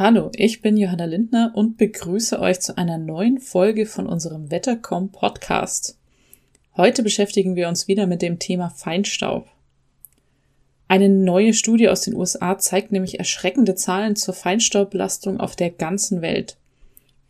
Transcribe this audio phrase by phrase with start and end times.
[0.00, 5.10] Hallo, ich bin Johanna Lindner und begrüße euch zu einer neuen Folge von unserem Wettercom
[5.10, 5.98] Podcast.
[6.76, 9.48] Heute beschäftigen wir uns wieder mit dem Thema Feinstaub.
[10.86, 16.22] Eine neue Studie aus den USA zeigt nämlich erschreckende Zahlen zur Feinstaubbelastung auf der ganzen
[16.22, 16.58] Welt.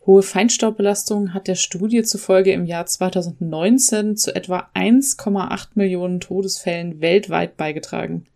[0.05, 7.57] Hohe Feinstaubbelastung hat der Studie zufolge im Jahr 2019 zu etwa 1,8 Millionen Todesfällen weltweit
[7.57, 8.27] beigetragen.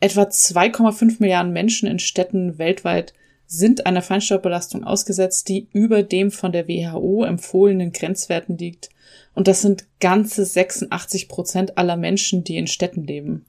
[0.00, 3.12] Etwa 2,5 Milliarden Menschen in Städten weltweit
[3.52, 8.90] sind einer Feinstaubbelastung ausgesetzt, die über dem von der WHO empfohlenen Grenzwerten liegt.
[9.34, 13.44] Und das sind ganze 86 Prozent aller Menschen, die in Städten leben.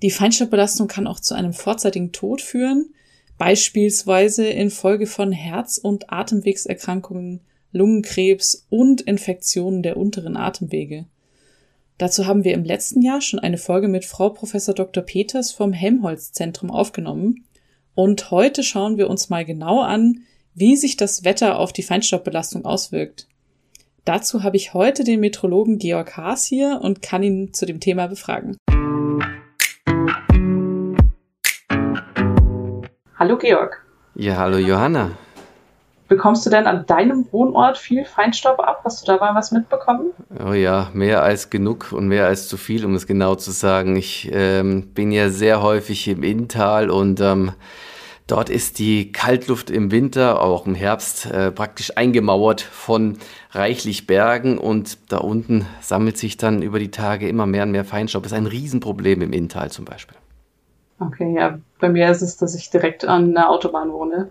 [0.00, 2.94] Die Feinstaubbelastung kann auch zu einem vorzeitigen Tod führen,
[3.36, 7.40] beispielsweise infolge von Herz- und Atemwegserkrankungen,
[7.72, 11.04] Lungenkrebs und Infektionen der unteren Atemwege.
[11.98, 14.52] Dazu haben wir im letzten Jahr schon eine Folge mit Frau Prof.
[14.74, 15.02] Dr.
[15.02, 17.44] Peters vom Helmholtz Zentrum aufgenommen
[17.94, 20.20] und heute schauen wir uns mal genau an,
[20.54, 23.26] wie sich das Wetter auf die Feinstaubbelastung auswirkt.
[24.04, 28.08] Dazu habe ich heute den Metrologen Georg Haas hier und kann ihn zu dem Thema
[28.08, 28.56] befragen.
[33.18, 33.84] Hallo Georg.
[34.14, 35.12] Ja, hallo Johanna.
[36.12, 38.82] Bekommst du denn an deinem Wohnort viel Feinstaub ab?
[38.84, 40.10] Hast du da mal was mitbekommen?
[40.46, 43.96] Oh ja, mehr als genug und mehr als zu viel, um es genau zu sagen.
[43.96, 47.52] Ich ähm, bin ja sehr häufig im Inntal und ähm,
[48.26, 53.16] dort ist die Kaltluft im Winter, auch im Herbst, äh, praktisch eingemauert von
[53.52, 57.86] reichlich Bergen und da unten sammelt sich dann über die Tage immer mehr und mehr
[57.86, 58.24] Feinstaub.
[58.24, 60.18] Das ist ein Riesenproblem im Inntal zum Beispiel.
[61.00, 64.30] Okay, ja, bei mir ist es, dass ich direkt an der Autobahn wohne.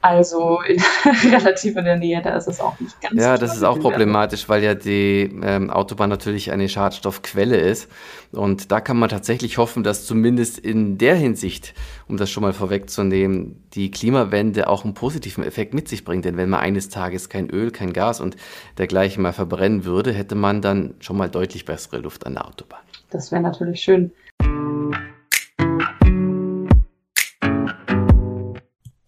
[0.00, 0.80] Also in,
[1.32, 3.20] relativ in der Nähe, da ist es auch nicht ganz.
[3.20, 7.90] Ja, das ist auch problematisch, weil ja die ähm, Autobahn natürlich eine Schadstoffquelle ist.
[8.30, 11.74] Und da kann man tatsächlich hoffen, dass zumindest in der Hinsicht,
[12.06, 16.24] um das schon mal vorwegzunehmen, die Klimawende auch einen positiven Effekt mit sich bringt.
[16.24, 18.36] Denn wenn man eines Tages kein Öl, kein Gas und
[18.76, 22.80] dergleichen mal verbrennen würde, hätte man dann schon mal deutlich bessere Luft an der Autobahn.
[23.10, 24.12] Das wäre natürlich schön.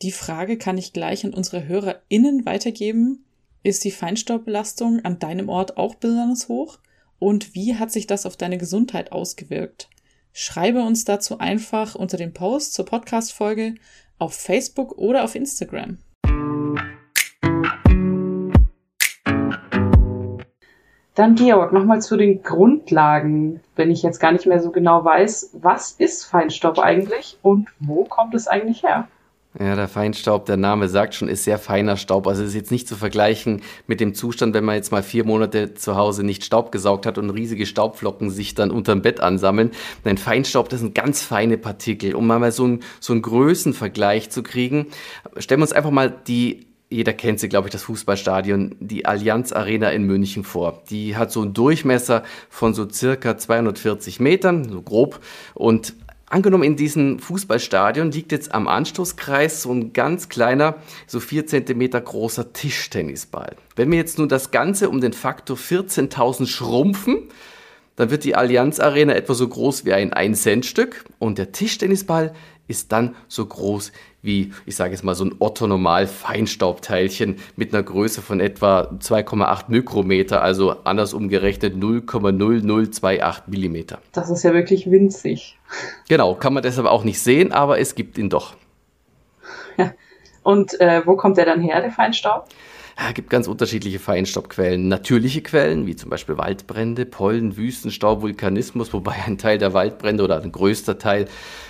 [0.03, 3.23] Die Frage kann ich gleich an unsere HörerInnen weitergeben.
[3.63, 6.79] Ist die Feinstaubbelastung an deinem Ort auch besonders hoch?
[7.19, 9.91] Und wie hat sich das auf deine Gesundheit ausgewirkt?
[10.33, 13.75] Schreibe uns dazu einfach unter dem Post zur Podcast-Folge
[14.19, 15.99] auf Facebook oder auf Instagram.
[21.15, 25.59] Dann Georg, nochmal zu den Grundlagen, wenn ich jetzt gar nicht mehr so genau weiß,
[25.61, 29.07] was ist Feinstaub eigentlich und wo kommt es eigentlich her?
[29.59, 32.29] Ja, der Feinstaub, der Name sagt schon, ist sehr feiner Staub.
[32.29, 35.25] Also es ist jetzt nicht zu vergleichen mit dem Zustand, wenn man jetzt mal vier
[35.25, 39.73] Monate zu Hause nicht Staub gesaugt hat und riesige Staubflocken sich dann unterm Bett ansammeln.
[40.05, 42.15] Nein, Feinstaub, das sind ganz feine Partikel.
[42.15, 44.87] Um mal so einen, so einen Größenvergleich zu kriegen,
[45.37, 49.53] stellen wir uns einfach mal die jeder kennt sie, glaube ich, das Fußballstadion, die Allianz
[49.53, 50.83] Arena in München vor.
[50.91, 55.21] Die hat so einen Durchmesser von so circa 240 Metern, so grob,
[55.55, 55.95] und
[56.31, 60.77] Angenommen, in diesem Fußballstadion liegt jetzt am Anstoßkreis so ein ganz kleiner,
[61.09, 63.57] so vier Zentimeter großer Tischtennisball.
[63.75, 67.25] Wenn wir jetzt nun das Ganze um den Faktor 14.000 schrumpfen,
[67.97, 72.33] dann wird die Allianz Arena etwa so groß wie ein 1-Cent-Stück und der Tischtennisball
[72.71, 73.93] ist dann so groß
[74.23, 80.43] wie, ich sage jetzt mal, so ein Otto-Normal-Feinstaubteilchen mit einer Größe von etwa 2,8 Mikrometer,
[80.43, 83.99] also anders umgerechnet 0,0028 Millimeter.
[84.13, 85.59] Das ist ja wirklich winzig.
[86.09, 88.55] Genau, kann man deshalb auch nicht sehen, aber es gibt ihn doch.
[89.77, 89.93] Ja.
[90.43, 92.47] Und äh, wo kommt der dann her, der Feinstaub?
[93.09, 94.89] Es gibt ganz unterschiedliche Feinstaubquellen.
[94.89, 100.43] Natürliche Quellen, wie zum Beispiel Waldbrände, Pollen, Wüstenstaub, Vulkanismus, wobei ein Teil der Waldbrände oder
[100.43, 101.27] ein größter Teil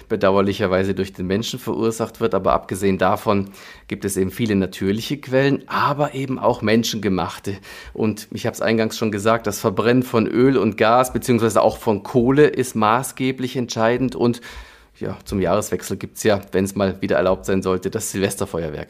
[0.09, 2.35] bedauerlicherweise durch den Menschen verursacht wird.
[2.35, 3.51] Aber abgesehen davon
[3.87, 7.59] gibt es eben viele natürliche Quellen, aber eben auch menschengemachte.
[7.93, 11.79] Und ich habe es eingangs schon gesagt, das Verbrennen von Öl und Gas beziehungsweise auch
[11.79, 14.17] von Kohle ist maßgeblich entscheidend.
[14.17, 14.41] Und
[15.01, 18.89] ja, zum Jahreswechsel gibt es ja, wenn es mal wieder erlaubt sein sollte, das Silvesterfeuerwerk.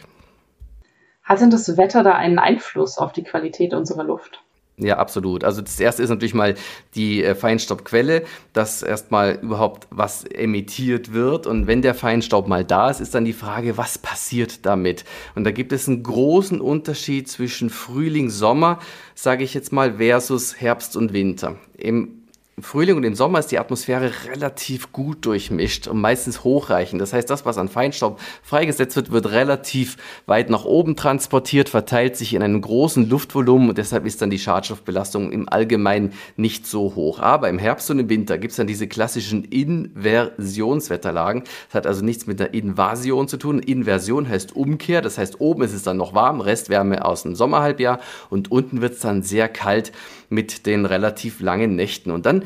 [1.22, 4.42] Hat denn das Wetter da einen Einfluss auf die Qualität unserer Luft?
[4.82, 5.44] Ja, absolut.
[5.44, 6.54] Also das erste ist natürlich mal
[6.94, 8.24] die äh, Feinstaubquelle,
[8.54, 11.46] dass erstmal überhaupt was emittiert wird.
[11.46, 15.04] Und wenn der Feinstaub mal da ist, ist dann die Frage, was passiert damit?
[15.34, 18.78] Und da gibt es einen großen Unterschied zwischen Frühling, Sommer,
[19.14, 21.56] sage ich jetzt mal, versus Herbst und Winter.
[21.76, 22.19] Im
[22.62, 27.00] Frühling und im Sommer ist die Atmosphäre relativ gut durchmischt und meistens hochreichend.
[27.00, 29.96] Das heißt, das, was an Feinstaub freigesetzt wird, wird relativ
[30.26, 34.38] weit nach oben transportiert, verteilt sich in einem großen Luftvolumen und deshalb ist dann die
[34.38, 37.20] Schadstoffbelastung im Allgemeinen nicht so hoch.
[37.20, 41.44] Aber im Herbst und im Winter gibt es dann diese klassischen Inversionswetterlagen.
[41.68, 43.58] Das hat also nichts mit einer Invasion zu tun.
[43.58, 45.02] Inversion heißt Umkehr.
[45.02, 48.94] Das heißt, oben ist es dann noch warm, Restwärme aus dem Sommerhalbjahr und unten wird
[48.94, 49.92] es dann sehr kalt
[50.30, 52.10] mit den relativ langen Nächten.
[52.10, 52.44] Und dann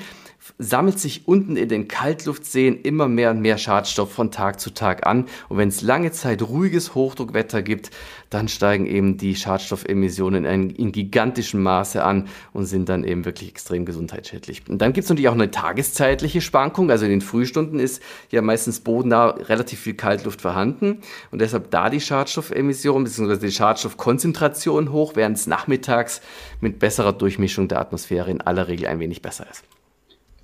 [0.59, 5.07] sammelt sich unten in den Kaltluftseen immer mehr und mehr Schadstoff von Tag zu Tag
[5.07, 5.27] an.
[5.49, 7.91] Und wenn es lange Zeit ruhiges Hochdruckwetter gibt,
[8.31, 13.49] dann steigen eben die Schadstoffemissionen in, in gigantischem Maße an und sind dann eben wirklich
[13.49, 14.63] extrem gesundheitsschädlich.
[14.69, 16.91] Und dann gibt es natürlich auch eine tageszeitliche Schwankung.
[16.91, 20.99] Also in den Frühstunden ist ja meistens bodennah relativ viel Kaltluft vorhanden
[21.31, 23.39] und deshalb da die Schadstoffemission bzw.
[23.39, 26.21] die Schadstoffkonzentration hoch, während es nachmittags
[26.61, 29.65] mit besserer Durchmischung der Atmosphäre in aller Regel ein wenig besser ist.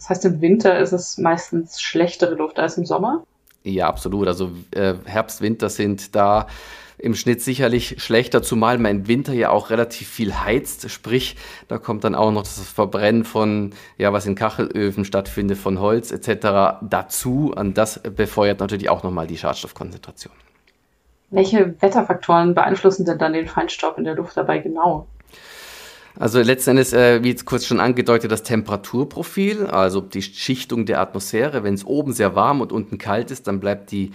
[0.01, 3.23] Das heißt, im Winter ist es meistens schlechtere Luft als im Sommer?
[3.65, 4.29] Ja, absolut.
[4.29, 6.47] Also äh, Herbst, Winter sind da
[6.97, 10.91] im Schnitt sicherlich schlechter, zumal man im Winter ja auch relativ viel heizt.
[10.91, 11.37] Sprich,
[11.69, 16.13] da kommt dann auch noch das Verbrennen von, ja, was in Kachelöfen stattfindet, von Holz
[16.13, 16.81] etc.
[16.81, 17.53] dazu.
[17.55, 20.33] Und das befeuert natürlich auch nochmal die Schadstoffkonzentration.
[21.29, 25.07] Welche Wetterfaktoren beeinflussen denn dann den Feinstaub in der Luft dabei genau?
[26.19, 31.01] Also letzten Endes, äh, wie jetzt kurz schon angedeutet, das Temperaturprofil, also die Schichtung der
[31.01, 31.63] Atmosphäre.
[31.63, 34.11] Wenn es oben sehr warm und unten kalt ist, dann bleibt die,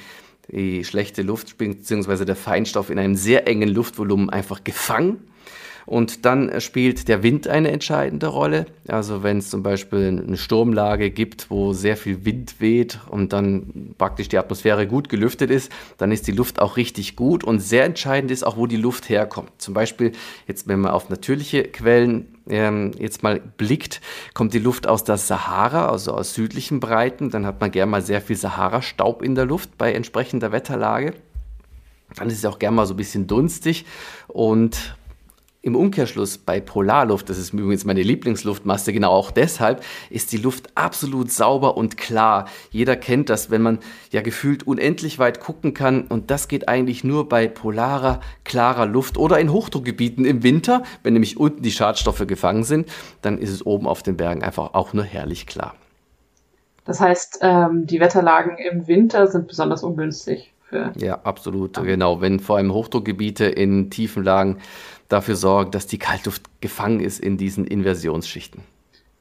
[0.51, 2.25] die schlechte Luft bzw.
[2.25, 5.27] der Feinstaub in einem sehr engen Luftvolumen einfach gefangen.
[5.85, 8.65] Und dann spielt der Wind eine entscheidende Rolle.
[8.87, 13.93] Also wenn es zum Beispiel eine Sturmlage gibt, wo sehr viel Wind weht und dann
[13.97, 17.43] praktisch die Atmosphäre gut gelüftet ist, dann ist die Luft auch richtig gut.
[17.43, 19.51] Und sehr entscheidend ist auch, wo die Luft herkommt.
[19.59, 20.13] Zum Beispiel
[20.47, 24.01] jetzt, wenn man auf natürliche Quellen ähm, jetzt mal blickt,
[24.33, 27.29] kommt die Luft aus der Sahara, also aus südlichen Breiten.
[27.29, 31.13] Dann hat man gerne mal sehr viel Sahara-Staub in der Luft bei entsprechender Wetterlage.
[32.15, 33.85] Dann ist es auch gerne mal so ein bisschen dunstig
[34.27, 34.95] und
[35.65, 40.69] im Umkehrschluss bei Polarluft, das ist übrigens meine Lieblingsluftmasse, genau auch deshalb, ist die Luft
[40.75, 42.47] absolut sauber und klar.
[42.69, 43.79] Jeder kennt das, wenn man
[44.11, 49.17] ja gefühlt unendlich weit gucken kann und das geht eigentlich nur bei polarer, klarer Luft
[49.17, 52.87] oder in Hochdruckgebieten im Winter, wenn nämlich unten die Schadstoffe gefangen sind,
[53.23, 55.73] dann ist es oben auf den Bergen einfach auch nur herrlich klar.
[56.85, 60.53] Das heißt, ähm, die Wetterlagen im Winter sind besonders ungünstig.
[60.69, 61.83] Für ja, absolut, ja.
[61.83, 62.21] genau.
[62.21, 64.57] Wenn vor allem Hochdruckgebiete in tiefen Lagen
[65.09, 68.63] dafür sorgen, dass die Kaltluft gefangen ist in diesen Inversionsschichten.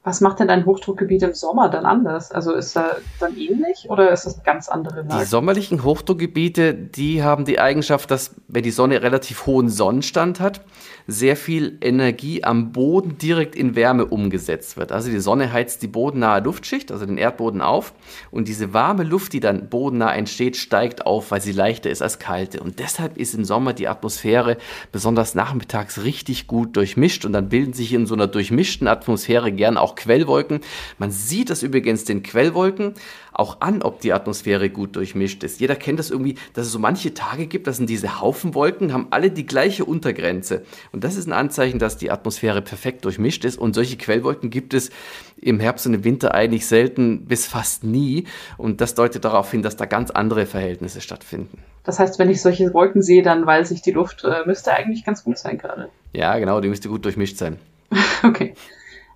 [0.05, 2.31] Was macht denn ein Hochdruckgebiet im Sommer dann anders?
[2.31, 5.21] Also ist er dann ähnlich oder ist das eine ganz andere Lage?
[5.21, 10.61] Die sommerlichen Hochdruckgebiete, die haben die Eigenschaft, dass wenn die Sonne relativ hohen Sonnenstand hat,
[11.07, 14.91] sehr viel Energie am Boden direkt in Wärme umgesetzt wird.
[14.93, 17.93] Also die Sonne heizt die bodennahe Luftschicht, also den Erdboden auf
[18.31, 22.19] und diese warme Luft, die dann bodennah entsteht, steigt auf, weil sie leichter ist als
[22.19, 22.61] kalte.
[22.61, 24.57] Und deshalb ist im Sommer die Atmosphäre
[24.93, 29.77] besonders nachmittags richtig gut durchmischt und dann bilden sich in so einer durchmischten Atmosphäre gern
[29.77, 30.61] auch Quellwolken.
[30.99, 32.95] Man sieht das übrigens den Quellwolken
[33.35, 35.61] auch an, ob die Atmosphäre gut durchmischt ist.
[35.61, 39.09] Jeder kennt das irgendwie, dass es so manche Tage gibt, das sind diese Haufenwolken, haben
[39.11, 40.65] alle die gleiche Untergrenze.
[40.95, 43.59] Und das ist ein Anzeichen, dass die Atmosphäre perfekt durchmischt ist.
[43.59, 44.91] Und solche Quellwolken gibt es
[45.37, 48.29] im Herbst und im Winter eigentlich selten bis fast nie.
[48.59, 51.59] Und das deutet darauf hin, dass da ganz andere Verhältnisse stattfinden.
[51.83, 55.05] Das heißt, wenn ich solche Wolken sehe, dann weiß ich, die Luft äh, müsste eigentlich
[55.05, 55.89] ganz gut sein gerade.
[56.13, 57.59] Ja, genau, die müsste gut durchmischt sein.
[58.23, 58.55] okay.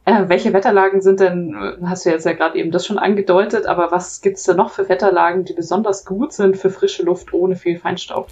[0.04, 1.54] Äh, welche Wetterlagen sind denn,
[1.84, 4.72] hast du jetzt ja gerade eben das schon angedeutet, aber was gibt es da noch
[4.72, 8.26] für Wetterlagen, die besonders gut sind für frische Luft ohne viel Feinstaub?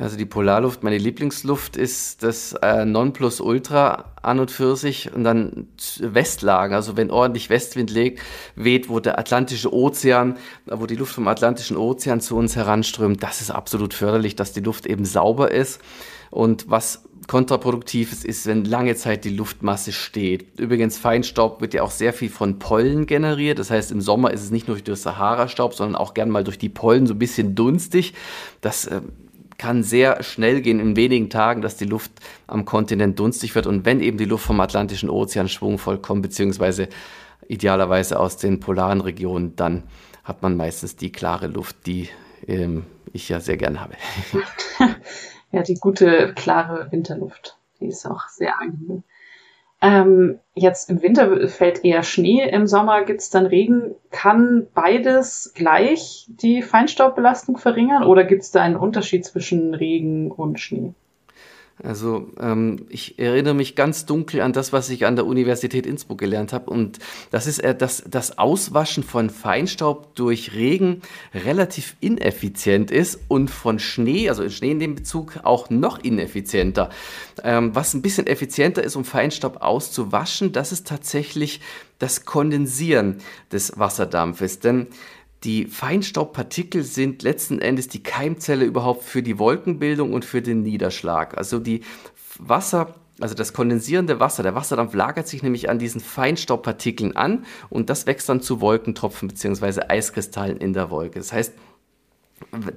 [0.00, 5.68] Also die Polarluft, meine Lieblingsluft ist das äh, Nonplusultra an und für sich und dann
[5.98, 8.20] Westlagen, also wenn ordentlich Westwind legt,
[8.54, 13.42] weht, wo der Atlantische Ozean, wo die Luft vom Atlantischen Ozean zu uns heranströmt, das
[13.42, 15.80] ist absolut förderlich, dass die Luft eben sauber ist.
[16.30, 20.58] Und was Kontraproduktives ist, wenn lange Zeit die Luftmasse steht.
[20.58, 23.60] Übrigens, Feinstaub wird ja auch sehr viel von Pollen generiert.
[23.60, 26.58] Das heißt, im Sommer ist es nicht nur durch Sahara-Staub, sondern auch gern mal durch
[26.58, 28.14] die Pollen so ein bisschen dunstig.
[28.62, 29.00] Das äh,
[29.60, 32.12] kann sehr schnell gehen in wenigen Tagen, dass die Luft
[32.46, 33.66] am Kontinent dunstig wird.
[33.66, 36.88] Und wenn eben die Luft vom Atlantischen Ozean schwungvoll kommt, beziehungsweise
[37.46, 39.82] idealerweise aus den polaren Regionen, dann
[40.24, 42.08] hat man meistens die klare Luft, die
[42.46, 43.96] ähm, ich ja sehr gern habe.
[45.52, 47.58] ja, die gute, klare Winterluft.
[47.80, 49.02] Die ist auch sehr angenehm.
[49.82, 53.94] Ähm, jetzt im Winter fällt eher Schnee, im Sommer gibt's dann Regen.
[54.10, 60.92] Kann beides gleich die Feinstaubbelastung verringern oder gibt's da einen Unterschied zwischen Regen und Schnee?
[61.82, 66.18] Also ähm, ich erinnere mich ganz dunkel an das, was ich an der Universität Innsbruck
[66.18, 66.70] gelernt habe.
[66.70, 66.98] Und
[67.30, 71.02] das ist, äh, dass das Auswaschen von Feinstaub durch Regen
[71.34, 76.90] relativ ineffizient ist und von Schnee, also Schnee in dem Bezug, auch noch ineffizienter.
[77.42, 81.60] Ähm, was ein bisschen effizienter ist, um Feinstaub auszuwaschen, das ist tatsächlich
[81.98, 83.18] das Kondensieren
[83.52, 84.58] des Wasserdampfes.
[84.60, 84.88] Denn
[85.44, 91.38] die Feinstaubpartikel sind letzten Endes die Keimzelle überhaupt für die Wolkenbildung und für den Niederschlag.
[91.38, 91.80] Also die
[92.38, 97.88] Wasser, also das kondensierende Wasser, der Wasserdampf lagert sich nämlich an diesen Feinstaubpartikeln an und
[97.88, 99.82] das wächst dann zu Wolkentropfen bzw.
[99.88, 101.18] Eiskristallen in der Wolke.
[101.18, 101.54] Das heißt,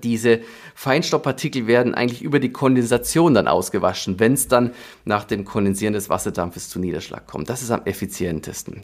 [0.01, 0.41] diese
[0.75, 4.71] Feinstaubpartikel werden eigentlich über die Kondensation dann ausgewaschen, wenn es dann
[5.03, 7.49] nach dem Kondensieren des Wasserdampfes zu Niederschlag kommt.
[7.49, 8.83] Das ist am effizientesten.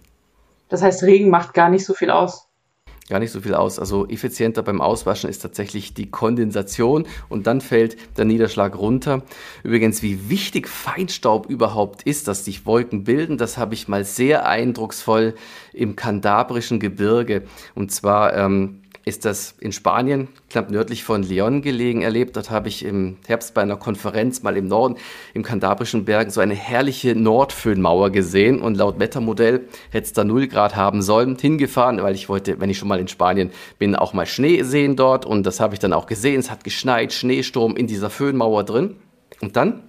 [0.67, 2.48] Das heißt, Regen macht gar nicht so viel aus
[3.09, 3.79] gar nicht so viel aus.
[3.79, 9.23] Also effizienter beim Auswaschen ist tatsächlich die Kondensation und dann fällt der Niederschlag runter.
[9.63, 14.45] Übrigens, wie wichtig Feinstaub überhaupt ist, dass sich Wolken bilden, das habe ich mal sehr
[14.45, 15.33] eindrucksvoll
[15.73, 17.43] im kandabrischen Gebirge.
[17.75, 22.37] Und zwar ähm, ist das in Spanien, knapp nördlich von Leon gelegen, erlebt.
[22.37, 24.95] Dort habe ich im Herbst bei einer Konferenz mal im Norden,
[25.33, 28.61] im Kandabrischen Bergen, so eine herrliche Nordföhnmauer gesehen.
[28.61, 31.37] Und laut Wettermodell hätte es da 0 Grad haben sollen.
[31.37, 34.95] Hingefahren, weil ich wollte, wenn ich schon mal in Spanien bin, auch mal Schnee sehen
[34.95, 35.25] dort.
[35.25, 36.39] Und das habe ich dann auch gesehen.
[36.39, 38.95] Es hat geschneit, Schneesturm in dieser Föhnmauer drin.
[39.41, 39.83] Und dann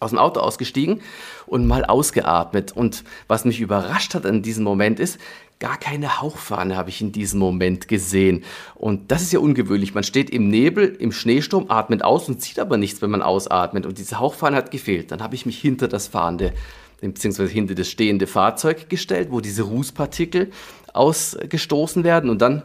[0.00, 1.00] aus dem Auto ausgestiegen
[1.46, 2.72] und mal ausgeatmet.
[2.72, 5.18] Und was mich überrascht hat in diesem Moment ist,
[5.60, 8.44] gar keine Hauchfahne habe ich in diesem Moment gesehen.
[8.74, 9.94] Und das ist ja ungewöhnlich.
[9.94, 13.84] Man steht im Nebel, im Schneesturm, atmet aus und sieht aber nichts, wenn man ausatmet.
[13.84, 15.12] Und diese Hauchfahne hat gefehlt.
[15.12, 16.54] Dann habe ich mich hinter das fahrende,
[17.02, 20.50] beziehungsweise hinter das stehende Fahrzeug gestellt, wo diese Rußpartikel
[20.94, 22.30] ausgestoßen werden.
[22.30, 22.62] Und dann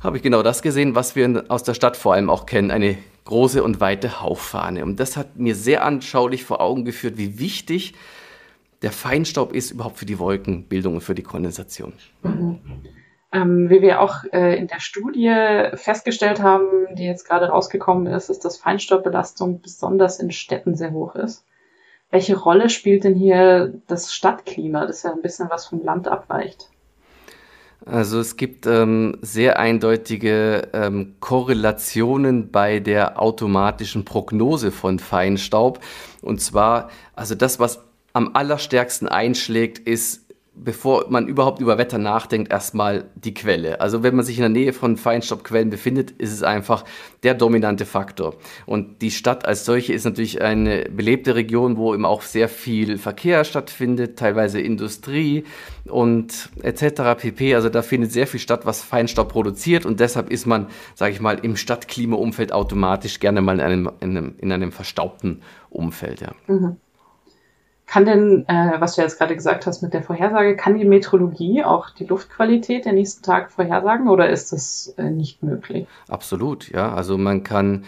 [0.00, 2.96] habe ich genau das gesehen, was wir aus der Stadt vor allem auch kennen, eine
[3.26, 4.84] große und weite Hauchfahne.
[4.84, 7.94] Und das hat mir sehr anschaulich vor Augen geführt, wie wichtig
[8.82, 11.92] der Feinstaub ist überhaupt für die Wolkenbildung und für die Kondensation.
[12.22, 12.60] Mhm.
[13.32, 15.34] Ähm, wie wir auch äh, in der Studie
[15.74, 21.16] festgestellt haben, die jetzt gerade rausgekommen ist, ist, dass Feinstaubbelastung besonders in Städten sehr hoch
[21.16, 21.44] ist.
[22.10, 26.70] Welche Rolle spielt denn hier das Stadtklima, das ja ein bisschen was vom Land abweicht?
[27.84, 35.80] Also es gibt ähm, sehr eindeutige ähm, Korrelationen bei der automatischen Prognose von Feinstaub.
[36.22, 37.80] Und zwar, also das, was
[38.12, 40.25] am allerstärksten einschlägt, ist,
[40.56, 43.80] bevor man überhaupt über Wetter nachdenkt, erstmal die Quelle.
[43.80, 46.84] Also wenn man sich in der Nähe von Feinstaubquellen befindet, ist es einfach
[47.22, 48.34] der dominante Faktor.
[48.64, 52.98] Und die Stadt als solche ist natürlich eine belebte Region, wo eben auch sehr viel
[52.98, 55.44] Verkehr stattfindet, teilweise Industrie
[55.84, 57.16] und etc.
[57.18, 57.54] pp.
[57.54, 61.20] Also da findet sehr viel statt, was Feinstaub produziert und deshalb ist man, sage ich
[61.20, 66.22] mal, im Stadtklimaumfeld automatisch gerne mal in einem, in einem, in einem verstaubten Umfeld.
[66.22, 66.32] Ja.
[66.46, 66.76] Mhm.
[67.86, 71.62] Kann denn, äh, was du jetzt gerade gesagt hast mit der Vorhersage, kann die Meteorologie
[71.62, 75.86] auch die Luftqualität der nächsten Tage vorhersagen oder ist das äh, nicht möglich?
[76.08, 76.92] Absolut, ja.
[76.92, 77.84] Also man kann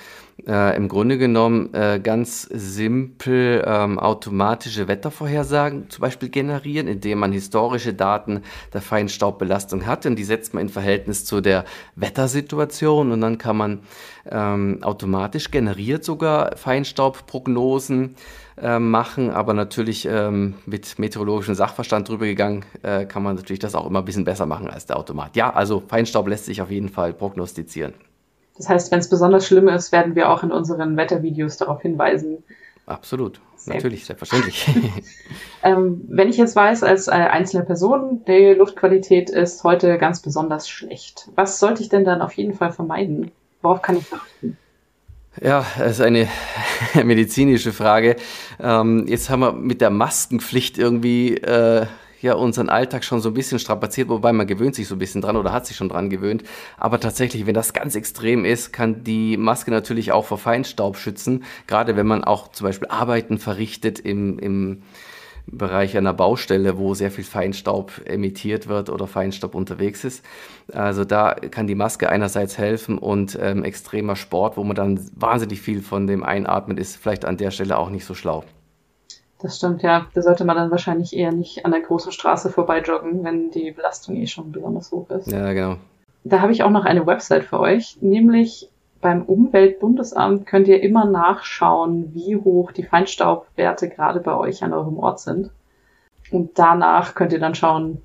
[0.46, 7.32] äh, im Grunde genommen äh, ganz simpel ähm, automatische Wettervorhersagen zum Beispiel generieren, indem man
[7.32, 11.64] historische Daten der Feinstaubbelastung hat und die setzt man in Verhältnis zu der
[11.96, 13.80] Wettersituation und dann kann man
[14.30, 18.14] ähm, automatisch generiert sogar Feinstaubprognosen
[18.62, 23.74] äh, machen, aber natürlich ähm, mit meteorologischem Sachverstand drüber gegangen, äh, kann man natürlich das
[23.74, 25.36] auch immer ein bisschen besser machen als der Automat.
[25.36, 27.94] Ja, also Feinstaub lässt sich auf jeden Fall prognostizieren.
[28.56, 32.42] Das heißt, wenn es besonders schlimm ist, werden wir auch in unseren Wettervideos darauf hinweisen.
[32.86, 34.66] Absolut, Sehr natürlich, selbstverständlich.
[35.62, 40.68] ähm, wenn ich jetzt weiß, als äh, einzelne Person, die Luftqualität ist heute ganz besonders
[40.68, 43.30] schlecht, was sollte ich denn dann auf jeden Fall vermeiden?
[43.60, 44.56] Worauf kann ich achten?
[45.40, 46.28] Ja, das ist eine
[47.04, 48.16] medizinische Frage.
[48.60, 51.86] Ähm, jetzt haben wir mit der Maskenpflicht irgendwie äh,
[52.20, 55.20] ja unseren Alltag schon so ein bisschen strapaziert, wobei man gewöhnt sich so ein bisschen
[55.20, 56.42] dran oder hat sich schon dran gewöhnt.
[56.76, 61.44] Aber tatsächlich, wenn das ganz extrem ist, kann die Maske natürlich auch vor Feinstaub schützen.
[61.68, 64.82] Gerade wenn man auch zum Beispiel Arbeiten verrichtet im, im
[65.50, 70.24] Bereich einer Baustelle, wo sehr viel Feinstaub emittiert wird oder Feinstaub unterwegs ist.
[70.72, 75.60] Also da kann die Maske einerseits helfen und ähm, extremer Sport, wo man dann wahnsinnig
[75.60, 78.44] viel von dem einatmet, ist vielleicht an der Stelle auch nicht so schlau.
[79.40, 80.06] Das stimmt, ja.
[80.14, 83.70] Da sollte man dann wahrscheinlich eher nicht an der großen Straße vorbei joggen, wenn die
[83.70, 85.30] Belastung eh schon besonders hoch ist.
[85.30, 85.76] Ja, genau.
[86.24, 88.68] Da habe ich auch noch eine Website für euch, nämlich
[89.00, 94.98] beim Umweltbundesamt könnt ihr immer nachschauen, wie hoch die Feinstaubwerte gerade bei euch an eurem
[94.98, 95.50] Ort sind.
[96.30, 98.02] Und danach könnt ihr dann schauen,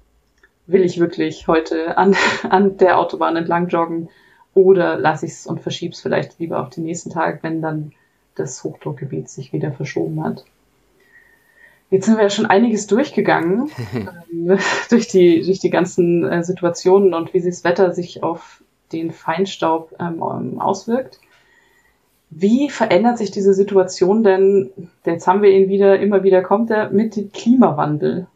[0.67, 2.15] will ich wirklich heute an,
[2.49, 4.09] an der Autobahn entlang joggen
[4.53, 7.93] oder lasse ich es und verschiebe es vielleicht lieber auf den nächsten Tag, wenn dann
[8.37, 10.45] des Hochdruckgebiets sich wieder verschoben hat.
[11.89, 13.69] Jetzt sind wir ja schon einiges durchgegangen
[14.31, 14.57] ähm,
[14.89, 19.11] durch, die, durch die ganzen äh, Situationen und wie sich das Wetter sich auf den
[19.11, 20.21] Feinstaub ähm,
[20.61, 21.19] auswirkt.
[22.29, 24.71] Wie verändert sich diese Situation denn,
[25.05, 28.27] jetzt haben wir ihn wieder, immer wieder kommt er, mit dem Klimawandel?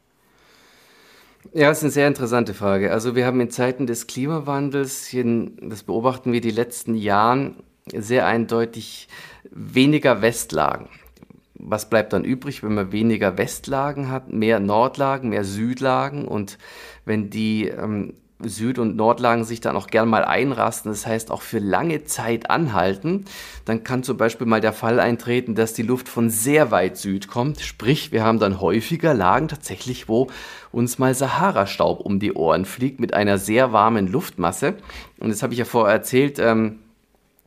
[1.54, 2.92] Ja, das ist eine sehr interessante Frage.
[2.92, 5.16] Also wir haben in Zeiten des Klimawandels,
[5.62, 7.56] das beobachten wir die letzten Jahren,
[7.92, 9.08] sehr eindeutig
[9.50, 10.90] weniger Westlagen.
[11.56, 16.60] Was bleibt dann übrig, wenn man weniger Westlagen hat, mehr Nordlagen, mehr Südlagen und
[17.06, 21.42] wenn die ähm, Süd- und Nordlagen sich dann auch gern mal einrasten, das heißt auch
[21.42, 23.26] für lange Zeit anhalten,
[23.66, 27.28] dann kann zum Beispiel mal der Fall eintreten, dass die Luft von sehr weit Süd
[27.28, 27.62] kommt.
[27.62, 30.28] Sprich, wir haben dann häufiger Lagen tatsächlich, wo
[30.72, 34.76] uns mal Sahara-Staub um die Ohren fliegt mit einer sehr warmen Luftmasse.
[35.20, 36.80] Und das habe ich ja vorher erzählt, ähm,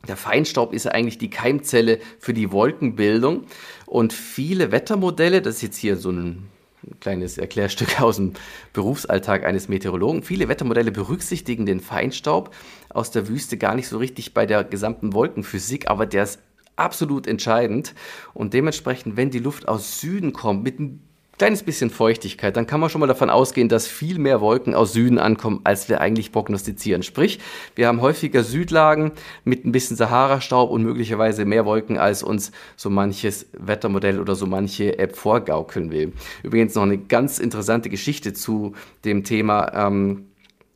[0.07, 3.45] der Feinstaub ist eigentlich die Keimzelle für die Wolkenbildung.
[3.85, 6.49] Und viele Wettermodelle, das ist jetzt hier so ein
[6.83, 8.33] ein kleines Erklärstück aus dem
[8.73, 10.23] Berufsalltag eines Meteorologen.
[10.23, 12.53] Viele Wettermodelle berücksichtigen den Feinstaub
[12.89, 16.39] aus der Wüste gar nicht so richtig bei der gesamten Wolkenphysik, aber der ist
[16.75, 17.93] absolut entscheidend.
[18.33, 21.03] Und dementsprechend, wenn die Luft aus Süden kommt, mit ein
[21.41, 24.93] kleines bisschen Feuchtigkeit, dann kann man schon mal davon ausgehen, dass viel mehr Wolken aus
[24.93, 27.01] Süden ankommen, als wir eigentlich prognostizieren.
[27.01, 27.39] Sprich,
[27.73, 32.91] wir haben häufiger Südlagen mit ein bisschen Sahara-Staub und möglicherweise mehr Wolken, als uns so
[32.91, 36.13] manches Wettermodell oder so manche App vorgaukeln will.
[36.43, 40.27] Übrigens noch eine ganz interessante Geschichte zu dem Thema ähm,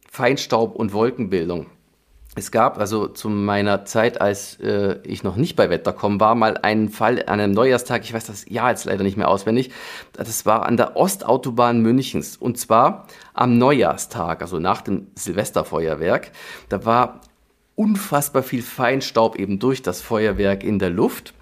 [0.10, 1.68] Feinstaub und Wolkenbildung.
[2.38, 6.58] Es gab also zu meiner Zeit, als äh, ich noch nicht bei Wettercom war, mal
[6.58, 9.72] einen Fall an einem Neujahrstag, ich weiß das Jahr jetzt leider nicht mehr auswendig,
[10.12, 16.32] das war an der Ostautobahn Münchens und zwar am Neujahrstag, also nach dem Silvesterfeuerwerk.
[16.68, 17.22] Da war
[17.76, 21.34] unfassbar viel Feinstaub eben durch das Feuerwerk in der Luft.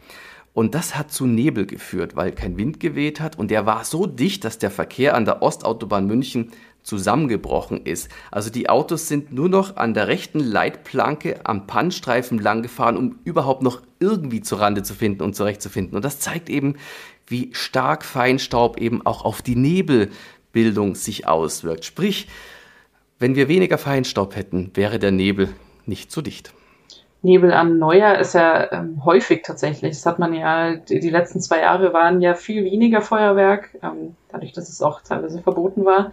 [0.53, 3.37] Und das hat zu Nebel geführt, weil kein Wind geweht hat.
[3.39, 6.51] Und der war so dicht, dass der Verkehr an der Ostautobahn München
[6.83, 8.09] zusammengebrochen ist.
[8.29, 13.19] Also die Autos sind nur noch an der rechten Leitplanke am Pannstreifen lang gefahren, um
[13.23, 15.95] überhaupt noch irgendwie zur Rande zu finden und zurechtzufinden.
[15.95, 16.75] Und das zeigt eben,
[17.25, 21.85] wie stark Feinstaub eben auch auf die Nebelbildung sich auswirkt.
[21.85, 22.27] Sprich,
[23.17, 25.49] wenn wir weniger Feinstaub hätten, wäre der Nebel
[25.85, 26.53] nicht so dicht.
[27.23, 29.95] Nebel an Neujahr ist ja ähm, häufig tatsächlich.
[29.95, 34.15] Das hat man ja, die, die, letzten zwei Jahre waren ja viel weniger Feuerwerk, ähm,
[34.29, 36.11] dadurch, dass es auch teilweise verboten war.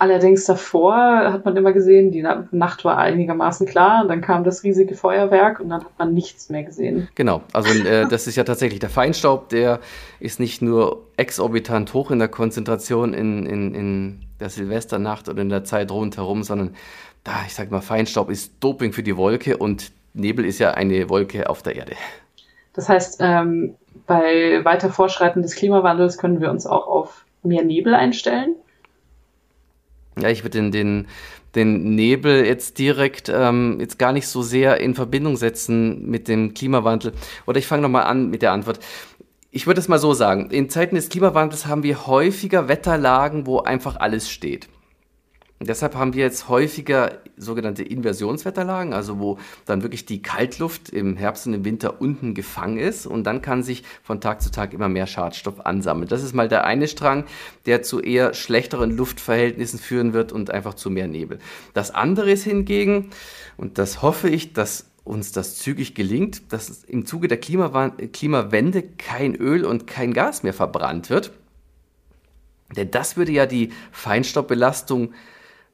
[0.00, 0.94] Allerdings davor
[1.32, 5.70] hat man immer gesehen, die Nacht war einigermaßen klar, dann kam das riesige Feuerwerk und
[5.70, 7.08] dann hat man nichts mehr gesehen.
[7.16, 9.80] Genau, also äh, das ist ja tatsächlich der Feinstaub, der
[10.20, 15.48] ist nicht nur exorbitant hoch in der Konzentration in, in, in der Silvesternacht oder in
[15.48, 16.76] der Zeit rundherum, sondern
[17.24, 21.08] da, ich sag mal, Feinstaub ist Doping für die Wolke und Nebel ist ja eine
[21.08, 21.92] Wolke auf der Erde.
[22.74, 23.74] Das heißt, ähm,
[24.06, 28.56] bei weiter Fortschreiten des Klimawandels können wir uns auch auf mehr Nebel einstellen?
[30.18, 31.06] Ja, ich würde den, den,
[31.54, 36.54] den Nebel jetzt direkt ähm, jetzt gar nicht so sehr in Verbindung setzen mit dem
[36.54, 37.12] Klimawandel.
[37.46, 38.80] Oder ich fange nochmal an mit der Antwort.
[39.50, 43.60] Ich würde es mal so sagen, in Zeiten des Klimawandels haben wir häufiger Wetterlagen, wo
[43.60, 44.68] einfach alles steht.
[45.60, 51.48] Deshalb haben wir jetzt häufiger sogenannte Inversionswetterlagen, also wo dann wirklich die Kaltluft im Herbst
[51.48, 54.88] und im Winter unten gefangen ist und dann kann sich von Tag zu Tag immer
[54.88, 56.08] mehr Schadstoff ansammeln.
[56.08, 57.24] Das ist mal der eine Strang,
[57.66, 61.40] der zu eher schlechteren Luftverhältnissen führen wird und einfach zu mehr Nebel.
[61.74, 63.10] Das andere ist hingegen,
[63.56, 69.34] und das hoffe ich, dass uns das zügig gelingt, dass im Zuge der Klimawende kein
[69.34, 71.32] Öl und kein Gas mehr verbrannt wird.
[72.76, 75.14] Denn das würde ja die Feinstaubbelastung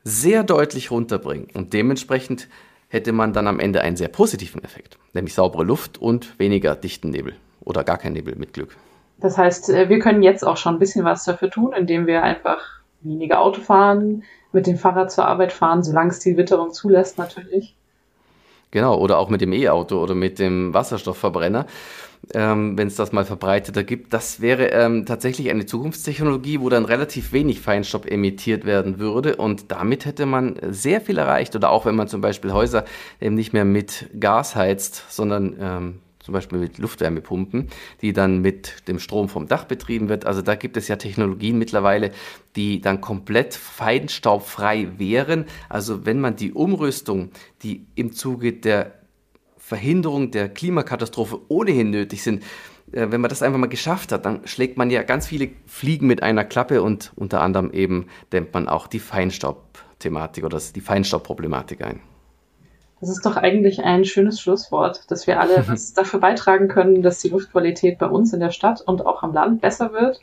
[0.04, 1.48] sehr deutlich runterbringen.
[1.54, 2.48] Und dementsprechend
[2.88, 7.10] hätte man dann am Ende einen sehr positiven Effekt, nämlich saubere Luft und weniger dichten
[7.10, 8.76] Nebel oder gar kein Nebel mit Glück.
[9.18, 12.22] Das heißt, äh, wir können jetzt auch schon ein bisschen was dafür tun, indem wir
[12.22, 12.58] einfach
[13.00, 17.74] weniger Auto fahren, mit dem Fahrrad zur Arbeit fahren, solange es die Witterung zulässt natürlich.
[18.74, 21.66] Genau, oder auch mit dem E-Auto oder mit dem Wasserstoffverbrenner
[22.32, 24.12] ähm, wenn es das mal verbreiteter gibt.
[24.12, 29.70] Das wäre ähm, tatsächlich eine Zukunftstechnologie, wo dann relativ wenig Feinstaub emittiert werden würde und
[29.70, 31.54] damit hätte man sehr viel erreicht.
[31.54, 32.84] Oder auch wenn man zum Beispiel Häuser
[33.20, 37.68] eben nicht mehr mit Gas heizt, sondern ähm, zum Beispiel mit Luftwärmepumpen,
[38.00, 40.24] die dann mit dem Strom vom Dach betrieben wird.
[40.24, 42.12] Also da gibt es ja Technologien mittlerweile,
[42.56, 45.44] die dann komplett feinstaubfrei wären.
[45.68, 47.28] Also wenn man die Umrüstung,
[47.62, 48.94] die im Zuge der
[49.58, 52.42] Verhinderung der Klimakatastrophe ohnehin nötig sind,
[52.92, 56.06] äh, wenn man das einfach mal geschafft hat, dann schlägt man ja ganz viele Fliegen
[56.06, 61.84] mit einer Klappe und unter anderem eben dämmt man auch die Feinstaubthematik oder die Feinstaubproblematik
[61.84, 62.00] ein.
[63.04, 67.18] Das ist doch eigentlich ein schönes Schlusswort, dass wir alle was dafür beitragen können, dass
[67.18, 70.22] die Luftqualität bei uns in der Stadt und auch am Land besser wird,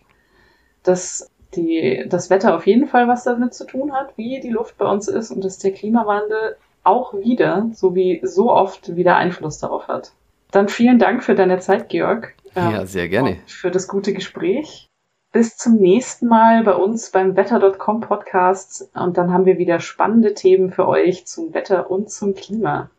[0.82, 4.80] dass die, das Wetter auf jeden Fall was damit zu tun hat, wie die Luft
[4.80, 9.60] bei uns ist und dass der Klimawandel auch wieder, so wie so oft, wieder Einfluss
[9.60, 10.14] darauf hat.
[10.50, 12.34] Dann vielen Dank für deine Zeit, Georg.
[12.56, 13.38] Ja, sehr gerne.
[13.46, 14.91] Für das gute Gespräch.
[15.34, 20.34] Bis zum nächsten Mal bei uns beim Wetter.com Podcast und dann haben wir wieder spannende
[20.34, 22.92] Themen für euch zum Wetter und zum Klima.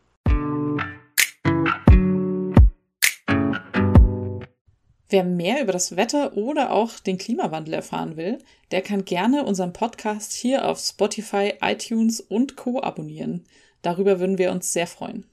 [5.11, 8.39] Wer mehr über das Wetter oder auch den Klimawandel erfahren will,
[8.71, 13.45] der kann gerne unseren Podcast hier auf Spotify, iTunes und Co abonnieren.
[13.83, 15.27] Darüber würden wir uns sehr freuen.